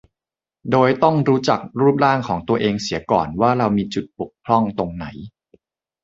[0.71, 5.05] โดยต้องรู้จักรูปร่างของตัวเองเสียก่อนว่าเรามีจุดบกพร่องตรงไหน